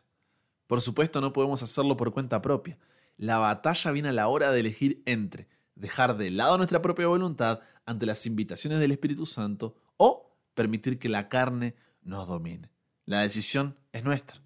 Por 0.66 0.80
supuesto, 0.80 1.20
no 1.20 1.32
podemos 1.32 1.62
hacerlo 1.62 1.96
por 1.96 2.12
cuenta 2.12 2.42
propia 2.42 2.78
la 3.18 3.38
batalla 3.38 3.90
viene 3.90 4.08
a 4.08 4.12
la 4.12 4.28
hora 4.28 4.50
de 4.50 4.60
elegir 4.60 5.02
entre 5.04 5.48
dejar 5.74 6.16
de 6.16 6.30
lado 6.30 6.56
nuestra 6.56 6.80
propia 6.82 7.06
voluntad 7.06 7.60
ante 7.84 8.06
las 8.06 8.24
invitaciones 8.26 8.78
del 8.78 8.92
Espíritu 8.92 9.26
Santo 9.26 9.76
o 9.96 10.34
permitir 10.54 10.98
que 10.98 11.08
la 11.08 11.28
carne 11.28 11.74
nos 12.02 12.26
domine. 12.26 12.70
La 13.04 13.20
decisión 13.20 13.76
es 13.92 14.04
nuestra. 14.04 14.40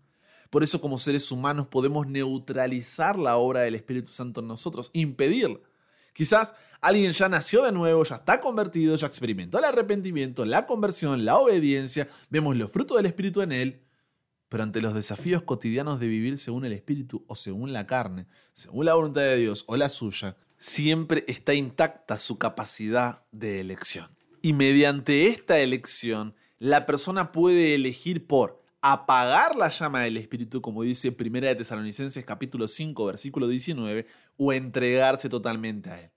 Por 0.50 0.62
eso 0.62 0.80
como 0.80 0.98
seres 0.98 1.30
humanos 1.32 1.66
podemos 1.68 2.06
neutralizar 2.06 3.18
la 3.18 3.36
obra 3.36 3.60
del 3.60 3.74
Espíritu 3.74 4.12
Santo 4.12 4.40
en 4.40 4.48
nosotros, 4.48 4.90
impedirla. 4.92 5.60
Quizás 6.12 6.54
alguien 6.80 7.12
ya 7.12 7.28
nació 7.28 7.62
de 7.62 7.72
nuevo, 7.72 8.04
ya 8.04 8.16
está 8.16 8.40
convertido, 8.40 8.94
ya 8.96 9.06
experimentó 9.06 9.58
el 9.58 9.64
arrepentimiento, 9.64 10.44
la 10.44 10.66
conversión, 10.66 11.24
la 11.24 11.38
obediencia, 11.38 12.08
vemos 12.28 12.56
los 12.56 12.70
frutos 12.70 12.98
del 12.98 13.06
Espíritu 13.06 13.40
en 13.40 13.52
él, 13.52 13.82
pero 14.52 14.64
ante 14.64 14.82
los 14.82 14.92
desafíos 14.92 15.42
cotidianos 15.42 15.98
de 15.98 16.08
vivir 16.08 16.36
según 16.36 16.66
el 16.66 16.74
Espíritu 16.74 17.24
o 17.26 17.36
según 17.36 17.72
la 17.72 17.86
carne, 17.86 18.26
según 18.52 18.84
la 18.84 18.92
voluntad 18.92 19.22
de 19.22 19.38
Dios 19.38 19.64
o 19.66 19.78
la 19.78 19.88
suya, 19.88 20.36
siempre 20.58 21.24
está 21.26 21.54
intacta 21.54 22.18
su 22.18 22.36
capacidad 22.36 23.22
de 23.32 23.60
elección. 23.60 24.10
Y 24.42 24.52
mediante 24.52 25.28
esta 25.28 25.58
elección, 25.58 26.34
la 26.58 26.84
persona 26.84 27.32
puede 27.32 27.74
elegir 27.74 28.26
por 28.26 28.60
apagar 28.82 29.56
la 29.56 29.70
llama 29.70 30.02
del 30.02 30.18
Espíritu, 30.18 30.60
como 30.60 30.82
dice 30.82 31.16
1 31.18 31.40
de 31.40 31.54
Tesalonicenses 31.54 32.22
capítulo 32.26 32.68
5, 32.68 33.06
versículo 33.06 33.48
19, 33.48 34.06
o 34.36 34.52
entregarse 34.52 35.30
totalmente 35.30 35.88
a 35.88 35.98
Él. 35.98 36.10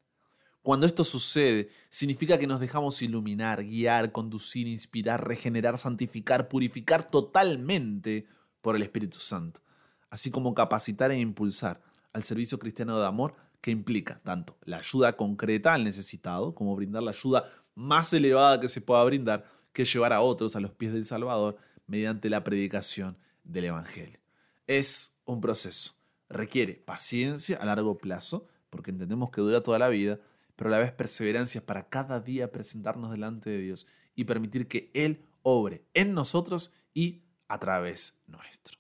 Cuando 0.65 0.87
esto 0.87 1.03
sucede, 1.03 1.69
significa 1.91 2.39
que 2.39 2.47
nos 2.47 2.59
dejamos 2.59 2.99
iluminar, 3.03 3.63
guiar, 3.63 4.11
conducir, 4.11 4.65
inspirar, 4.67 5.23
regenerar, 5.23 5.77
santificar, 5.77 6.47
purificar 6.47 7.05
totalmente 7.05 8.25
por 8.63 8.75
el 8.75 8.81
Espíritu 8.81 9.19
Santo, 9.19 9.61
así 10.09 10.31
como 10.31 10.55
capacitar 10.55 11.11
e 11.11 11.19
impulsar 11.19 11.83
al 12.13 12.23
servicio 12.23 12.57
cristiano 12.57 12.99
de 12.99 13.05
amor 13.05 13.35
que 13.61 13.69
implica 13.69 14.19
tanto 14.23 14.57
la 14.63 14.77
ayuda 14.77 15.15
concreta 15.15 15.75
al 15.75 15.83
necesitado, 15.83 16.55
como 16.55 16.75
brindar 16.75 17.03
la 17.03 17.11
ayuda 17.11 17.47
más 17.75 18.11
elevada 18.13 18.59
que 18.59 18.67
se 18.67 18.81
pueda 18.81 19.03
brindar, 19.03 19.45
que 19.71 19.85
llevar 19.85 20.13
a 20.13 20.21
otros 20.21 20.55
a 20.55 20.61
los 20.61 20.71
pies 20.71 20.93
del 20.93 21.05
Salvador 21.05 21.57
mediante 21.85 22.27
la 22.27 22.43
predicación 22.43 23.19
del 23.43 23.65
Evangelio. 23.65 24.19
Es 24.65 25.19
un 25.25 25.41
proceso, 25.41 25.93
requiere 26.27 26.73
paciencia 26.73 27.57
a 27.57 27.65
largo 27.65 27.99
plazo, 27.99 28.47
porque 28.71 28.89
entendemos 28.89 29.29
que 29.29 29.41
dura 29.41 29.61
toda 29.61 29.77
la 29.77 29.89
vida, 29.89 30.19
pero 30.55 30.69
a 30.69 30.71
la 30.71 30.79
vez 30.79 30.91
perseverancia 30.91 31.65
para 31.65 31.89
cada 31.89 32.19
día 32.19 32.51
presentarnos 32.51 33.11
delante 33.11 33.49
de 33.49 33.59
Dios 33.59 33.87
y 34.15 34.23
permitir 34.23 34.67
que 34.67 34.91
Él 34.93 35.25
obre 35.41 35.85
en 35.93 36.13
nosotros 36.13 36.73
y 36.93 37.23
a 37.47 37.59
través 37.59 38.23
nuestro. 38.27 38.77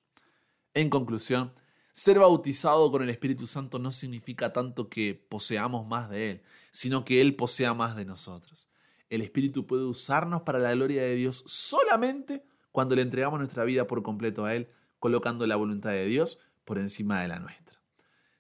En 0.73 0.89
conclusión, 0.89 1.53
ser 1.91 2.19
bautizado 2.19 2.91
con 2.91 3.01
el 3.03 3.09
Espíritu 3.09 3.47
Santo 3.47 3.79
no 3.79 3.91
significa 3.91 4.51
tanto 4.51 4.89
que 4.89 5.13
poseamos 5.13 5.87
más 5.87 6.09
de 6.09 6.31
Él, 6.31 6.41
sino 6.71 7.05
que 7.05 7.21
Él 7.21 7.35
posea 7.35 7.73
más 7.73 7.95
de 7.95 8.05
nosotros. 8.05 8.69
El 9.09 9.21
Espíritu 9.21 9.65
puede 9.65 9.85
usarnos 9.85 10.41
para 10.41 10.59
la 10.59 10.73
gloria 10.73 11.03
de 11.03 11.15
Dios 11.15 11.43
solamente 11.47 12.43
cuando 12.71 12.95
le 12.95 13.01
entregamos 13.01 13.39
nuestra 13.39 13.63
vida 13.63 13.87
por 13.87 14.03
completo 14.03 14.43
a 14.43 14.55
Él, 14.55 14.69
colocando 14.99 15.47
la 15.47 15.55
voluntad 15.55 15.91
de 15.91 16.05
Dios 16.05 16.39
por 16.65 16.77
encima 16.77 17.21
de 17.21 17.29
la 17.29 17.39
nuestra. 17.39 17.64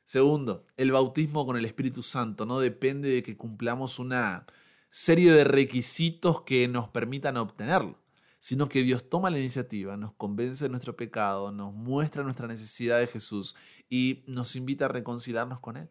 Segundo, 0.05 0.63
el 0.77 0.91
bautismo 0.91 1.47
con 1.47 1.57
el 1.57 1.65
Espíritu 1.65 2.03
Santo 2.03 2.45
no 2.45 2.59
depende 2.59 3.09
de 3.09 3.23
que 3.23 3.35
cumplamos 3.35 3.97
una 3.97 4.45
serie 4.91 5.33
de 5.33 5.43
requisitos 5.43 6.41
que 6.41 6.67
nos 6.67 6.89
permitan 6.89 7.37
obtenerlo, 7.37 7.97
sino 8.37 8.69
que 8.69 8.83
Dios 8.83 9.09
toma 9.09 9.31
la 9.31 9.39
iniciativa, 9.39 9.97
nos 9.97 10.13
convence 10.13 10.65
de 10.65 10.69
nuestro 10.69 10.95
pecado, 10.95 11.51
nos 11.51 11.73
muestra 11.73 12.21
nuestra 12.21 12.45
necesidad 12.47 12.99
de 12.99 13.07
Jesús 13.07 13.55
y 13.89 14.23
nos 14.27 14.55
invita 14.55 14.85
a 14.85 14.89
reconciliarnos 14.89 15.59
con 15.59 15.75
Él. 15.75 15.89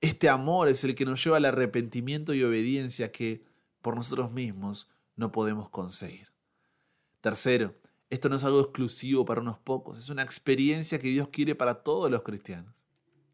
Este 0.00 0.28
amor 0.28 0.68
es 0.68 0.84
el 0.84 0.94
que 0.94 1.04
nos 1.04 1.22
lleva 1.24 1.38
al 1.38 1.44
arrepentimiento 1.44 2.34
y 2.34 2.44
obediencia 2.44 3.10
que 3.10 3.44
por 3.82 3.96
nosotros 3.96 4.30
mismos 4.30 4.92
no 5.16 5.32
podemos 5.32 5.70
conseguir. 5.70 6.28
Tercero, 7.20 7.74
esto 8.10 8.28
no 8.28 8.36
es 8.36 8.44
algo 8.44 8.60
exclusivo 8.60 9.24
para 9.24 9.40
unos 9.40 9.58
pocos, 9.58 9.98
es 9.98 10.08
una 10.08 10.22
experiencia 10.22 11.00
que 11.00 11.08
Dios 11.08 11.30
quiere 11.32 11.56
para 11.56 11.82
todos 11.82 12.08
los 12.08 12.22
cristianos. 12.22 12.83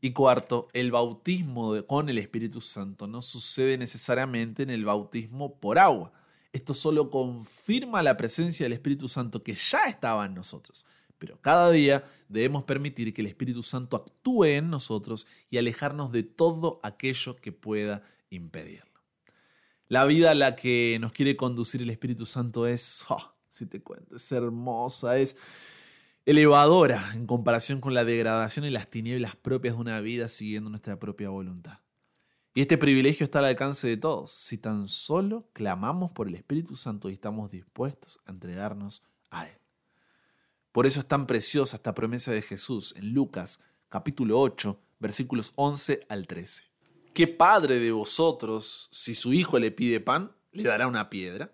Y 0.00 0.12
cuarto, 0.12 0.68
el 0.72 0.90
bautismo 0.90 1.84
con 1.86 2.08
el 2.08 2.18
Espíritu 2.18 2.60
Santo 2.60 3.06
no 3.06 3.20
sucede 3.20 3.76
necesariamente 3.76 4.62
en 4.62 4.70
el 4.70 4.84
bautismo 4.84 5.58
por 5.60 5.78
agua. 5.78 6.12
Esto 6.52 6.74
solo 6.74 7.10
confirma 7.10 8.02
la 8.02 8.16
presencia 8.16 8.64
del 8.64 8.72
Espíritu 8.72 9.08
Santo 9.08 9.42
que 9.42 9.54
ya 9.54 9.84
estaba 9.84 10.26
en 10.26 10.34
nosotros, 10.34 10.84
Pero 11.18 11.38
cada 11.42 11.70
día 11.70 12.04
debemos 12.30 12.64
permitir 12.64 13.12
que 13.12 13.20
el 13.20 13.26
Espíritu 13.26 13.62
Santo 13.62 13.98
actúe 13.98 14.44
en 14.44 14.70
nosotros 14.70 15.26
y 15.50 15.58
alejarnos 15.58 16.12
de 16.12 16.22
todo 16.22 16.80
aquello 16.82 17.36
que 17.36 17.52
pueda 17.52 18.02
impedirlo. 18.30 18.90
La 19.88 20.06
vida 20.06 20.30
a 20.30 20.34
la 20.34 20.56
que 20.56 20.96
nos 20.98 21.12
quiere 21.12 21.36
conducir 21.36 21.82
el 21.82 21.90
Espíritu 21.90 22.24
Santo 22.24 22.66
es, 22.66 23.04
oh, 23.10 23.34
si 23.50 23.66
te 23.66 23.82
cuento, 23.82 24.16
es 24.16 24.32
hermosa, 24.32 25.18
es 25.18 25.36
elevadora 26.26 27.12
en 27.14 27.26
comparación 27.26 27.80
con 27.80 27.94
la 27.94 28.04
degradación 28.04 28.64
y 28.64 28.70
las 28.70 28.88
tinieblas 28.88 29.36
propias 29.36 29.74
de 29.74 29.80
una 29.80 30.00
vida 30.00 30.28
siguiendo 30.28 30.70
nuestra 30.70 30.98
propia 30.98 31.30
voluntad. 31.30 31.78
Y 32.52 32.60
este 32.60 32.78
privilegio 32.78 33.24
está 33.24 33.38
al 33.38 33.44
alcance 33.46 33.86
de 33.88 33.96
todos, 33.96 34.32
si 34.32 34.58
tan 34.58 34.88
solo 34.88 35.48
clamamos 35.52 36.10
por 36.10 36.28
el 36.28 36.34
Espíritu 36.34 36.76
Santo 36.76 37.08
y 37.08 37.12
estamos 37.12 37.50
dispuestos 37.50 38.20
a 38.26 38.32
entregarnos 38.32 39.04
a 39.30 39.46
Él. 39.46 39.56
Por 40.72 40.86
eso 40.86 41.00
es 41.00 41.06
tan 41.06 41.26
preciosa 41.26 41.76
esta 41.76 41.94
promesa 41.94 42.32
de 42.32 42.42
Jesús 42.42 42.94
en 42.96 43.12
Lucas 43.12 43.60
capítulo 43.88 44.40
8, 44.40 44.80
versículos 44.98 45.52
11 45.56 46.06
al 46.08 46.26
13. 46.26 46.64
¿Qué 47.14 47.26
padre 47.26 47.80
de 47.80 47.92
vosotros, 47.92 48.88
si 48.92 49.14
su 49.14 49.32
hijo 49.32 49.58
le 49.58 49.70
pide 49.70 50.00
pan, 50.00 50.32
le 50.52 50.64
dará 50.64 50.86
una 50.86 51.10
piedra? 51.10 51.52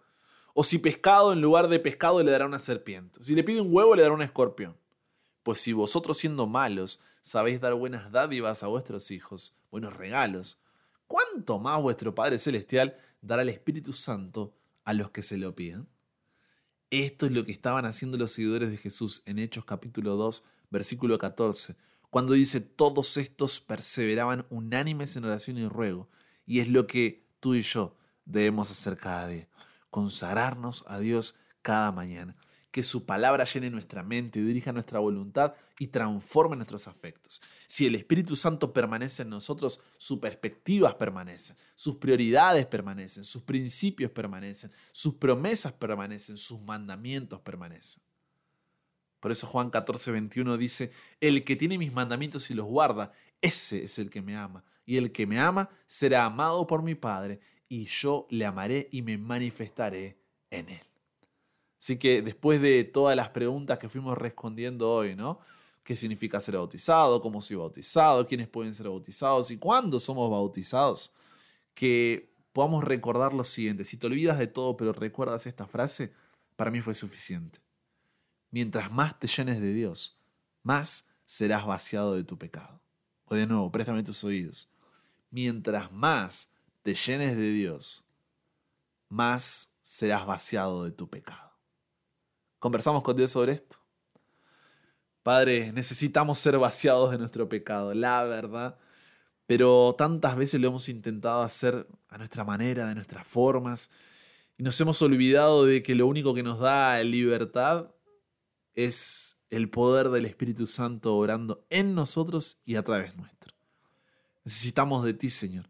¿O 0.59 0.65
si 0.65 0.79
pescado 0.79 1.35
en 1.35 1.43
lugar 1.43 1.69
de 1.69 1.79
pescado 1.79 2.23
le 2.23 2.31
dará 2.31 2.47
una 2.47 2.59
serpiente? 2.59 3.23
Si 3.23 3.35
le 3.35 3.45
pide 3.45 3.61
un 3.61 3.69
huevo 3.71 3.95
le 3.95 4.01
dará 4.01 4.15
un 4.15 4.23
escorpión. 4.23 4.75
Pues 5.43 5.61
si 5.61 5.75
vosotros 5.75 6.17
siendo 6.17 6.47
malos 6.47 6.99
sabéis 7.21 7.61
dar 7.61 7.75
buenas 7.75 8.11
dádivas 8.11 8.63
a 8.63 8.69
vuestros 8.69 9.11
hijos, 9.11 9.55
buenos 9.71 9.95
regalos, 9.95 10.59
¿cuánto 11.07 11.59
más 11.59 11.83
vuestro 11.83 12.15
Padre 12.15 12.39
Celestial 12.39 12.97
dará 13.21 13.43
el 13.43 13.51
Espíritu 13.51 13.93
Santo 13.93 14.55
a 14.87 14.95
los 14.95 15.11
que 15.11 15.23
se 15.23 15.37
lo 15.37 15.55
piden? 15.55 15.87
Esto 16.89 17.27
es 17.27 17.33
lo 17.33 17.45
que 17.45 17.53
estaban 17.53 17.85
haciendo 17.85 18.17
los 18.17 18.33
seguidores 18.33 18.71
de 18.71 18.79
Jesús 18.79 19.25
en 19.27 19.39
Hechos 19.39 19.67
capítulo 19.67 20.17
2, 20.17 20.43
versículo 20.71 21.19
14, 21.19 21.77
cuando 22.09 22.33
dice, 22.33 22.63
todos 22.63 23.19
estos 23.19 23.61
perseveraban 23.61 24.47
unánimes 24.49 25.17
en 25.17 25.27
oración 25.27 25.59
y 25.59 25.69
ruego, 25.69 26.09
y 26.47 26.61
es 26.61 26.69
lo 26.69 26.87
que 26.87 27.27
tú 27.41 27.55
y 27.55 27.61
yo 27.61 27.95
debemos 28.25 28.71
hacer 28.71 28.97
cada 28.97 29.29
día, 29.29 29.49
consagrarnos 29.91 30.85
a 30.87 30.99
Dios 30.99 31.41
cada 31.63 31.93
mañana 31.93 32.37
que 32.77 32.83
su 32.83 33.07
palabra 33.07 33.47
llene 33.47 33.71
nuestra 33.71 34.03
mente, 34.03 34.39
dirija 34.39 34.71
nuestra 34.71 34.99
voluntad 34.99 35.55
y 35.79 35.87
transforme 35.87 36.57
nuestros 36.57 36.89
afectos. 36.89 37.41
Si 37.67 37.87
el 37.87 37.95
Espíritu 37.95 38.37
Santo 38.37 38.75
permanece 38.75 39.23
en 39.23 39.31
nosotros, 39.31 39.81
sus 39.97 40.19
perspectivas 40.19 40.95
permanecen, 40.95 41.57
sus 41.75 41.97
prioridades 41.97 42.67
permanecen, 42.67 43.25
sus 43.25 43.45
principios 43.45 44.11
permanecen, 44.11 44.71
sus 44.93 45.15
promesas 45.15 45.73
permanecen, 45.73 46.37
sus 46.37 46.61
mandamientos 46.61 47.41
permanecen. 47.41 48.03
Por 49.21 49.33
eso 49.33 49.47
Juan 49.47 49.71
14, 49.71 50.11
21 50.11 50.59
dice, 50.59 50.93
el 51.19 51.45
que 51.45 51.57
tiene 51.57 51.79
mis 51.79 51.95
mandamientos 51.95 52.51
y 52.51 52.55
los 52.55 52.67
guarda, 52.67 53.11
ese 53.41 53.85
es 53.85 53.99
el 53.99 54.11
que 54.11 54.21
me 54.21 54.37
ama. 54.37 54.63
Y 54.85 54.99
el 54.99 55.13
que 55.13 55.27
me 55.27 55.41
ama 55.41 55.71
será 55.87 56.27
amado 56.27 56.67
por 56.67 56.83
mi 56.83 56.95
Padre, 56.95 57.41
y 57.69 57.85
yo 57.85 58.27
le 58.31 58.45
amaré 58.45 58.89
y 58.93 59.03
me 59.03 59.19
manifestaré 59.19 60.17
en 60.51 60.69
él. 60.69 60.83
Así 61.79 61.99
que 61.99 62.23
después 62.23 62.61
de 62.61 62.85
todas 62.85 63.17
las 63.17 63.29
preguntas 63.31 63.79
que 63.79 63.89
fuimos 63.89 64.17
respondiendo 64.17 64.91
hoy, 64.91 65.15
¿no? 65.15 65.41
¿Qué 65.83 65.95
significa 65.95 66.41
ser 66.41 66.57
bautizado? 66.57 67.21
¿Cómo 67.21 67.41
soy 67.41 67.57
bautizado? 67.59 68.27
¿Quiénes 68.27 68.49
pueden 68.49 68.75
ser 68.75 68.89
bautizados? 68.89 69.51
¿Y 69.51 69.59
cuándo 69.59 70.01
somos 70.01 70.31
bautizados? 70.31 71.13
Que 71.75 72.33
podamos 72.53 72.83
recordar 72.83 73.33
lo 73.33 73.45
siguiente. 73.45 73.85
Si 73.85 73.97
te 73.97 74.07
olvidas 74.07 74.39
de 74.39 74.47
todo 74.47 74.77
pero 74.77 74.93
recuerdas 74.93 75.47
esta 75.47 75.67
frase, 75.67 76.13
para 76.57 76.71
mí 76.71 76.81
fue 76.81 76.95
suficiente. 76.95 77.61
Mientras 78.51 78.91
más 78.91 79.19
te 79.19 79.29
llenes 79.29 79.61
de 79.61 79.73
Dios, 79.73 80.21
más 80.63 81.09
serás 81.25 81.67
vaciado 81.67 82.15
de 82.15 82.25
tu 82.25 82.39
pecado. 82.39 82.81
O 83.27 83.35
de 83.35 83.47
nuevo, 83.47 83.71
préstame 83.71 84.03
tus 84.03 84.25
oídos. 84.25 84.69
Mientras 85.31 85.93
más 85.93 86.56
te 86.87 86.95
llenes 86.95 87.37
de 87.37 87.51
Dios, 87.51 88.07
más 89.09 89.77
serás 89.83 90.25
vaciado 90.25 90.85
de 90.85 90.93
tu 90.93 91.11
pecado. 91.11 91.51
Conversamos 92.61 93.03
con 93.03 93.17
Dios 93.17 93.33
sobre 93.33 93.55
esto. 93.55 93.79
Padre, 95.25 95.73
necesitamos 95.73 96.39
ser 96.39 96.57
vaciados 96.59 97.11
de 97.11 97.19
nuestro 97.19 97.49
pecado, 97.49 97.93
la 97.93 98.23
verdad. 98.23 98.79
Pero 99.49 99.97
tantas 99.99 100.37
veces 100.37 100.61
lo 100.61 100.69
hemos 100.69 100.89
intentado 100.89 101.43
hacer 101.43 101.89
a 102.09 102.19
nuestra 102.19 102.45
manera, 102.45 102.87
de 102.87 102.95
nuestras 102.95 103.27
formas, 103.27 103.91
y 104.57 104.63
nos 104.63 104.81
hemos 104.81 105.03
olvidado 105.03 105.65
de 105.65 105.83
que 105.83 105.97
lo 105.97 106.07
único 106.07 106.35
que 106.35 106.45
nos 106.45 106.61
da 106.61 107.03
libertad 107.03 107.91
es 108.75 109.45
el 109.51 109.71
poder 109.71 110.11
del 110.11 110.27
Espíritu 110.27 110.69
Santo 110.69 111.17
orando 111.17 111.67
en 111.69 111.97
nosotros 111.97 112.61
y 112.65 112.77
a 112.77 112.85
través 112.85 113.17
nuestro. 113.17 113.53
Necesitamos 114.45 115.05
de 115.05 115.15
ti, 115.15 115.31
Señor. 115.31 115.69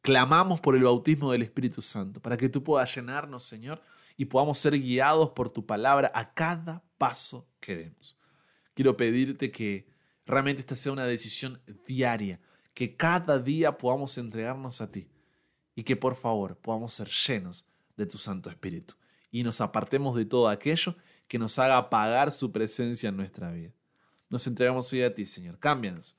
Clamamos 0.00 0.60
por 0.60 0.76
el 0.76 0.84
bautismo 0.84 1.32
del 1.32 1.42
Espíritu 1.42 1.82
Santo, 1.82 2.20
para 2.20 2.36
que 2.36 2.48
tú 2.48 2.62
puedas 2.62 2.94
llenarnos, 2.94 3.44
Señor, 3.44 3.82
y 4.16 4.24
podamos 4.24 4.58
ser 4.58 4.78
guiados 4.78 5.30
por 5.30 5.50
tu 5.50 5.66
palabra 5.66 6.10
a 6.14 6.32
cada 6.32 6.82
paso 6.98 7.48
que 7.60 7.76
demos. 7.76 8.16
Quiero 8.74 8.96
pedirte 8.96 9.50
que 9.50 9.88
realmente 10.24 10.60
esta 10.60 10.76
sea 10.76 10.92
una 10.92 11.04
decisión 11.04 11.60
diaria, 11.86 12.40
que 12.74 12.96
cada 12.96 13.38
día 13.38 13.76
podamos 13.76 14.18
entregarnos 14.18 14.80
a 14.80 14.90
ti 14.90 15.08
y 15.74 15.82
que 15.82 15.96
por 15.96 16.14
favor 16.14 16.56
podamos 16.56 16.94
ser 16.94 17.08
llenos 17.08 17.66
de 17.96 18.06
tu 18.06 18.18
Santo 18.18 18.50
Espíritu 18.50 18.94
y 19.30 19.42
nos 19.42 19.60
apartemos 19.60 20.16
de 20.16 20.24
todo 20.24 20.48
aquello 20.48 20.96
que 21.26 21.38
nos 21.38 21.58
haga 21.58 21.76
apagar 21.76 22.32
su 22.32 22.50
presencia 22.50 23.08
en 23.08 23.16
nuestra 23.16 23.52
vida. 23.52 23.72
Nos 24.30 24.46
entregamos 24.46 24.92
hoy 24.92 25.02
a 25.02 25.14
ti, 25.14 25.26
Señor. 25.26 25.58
Cámbianos, 25.58 26.18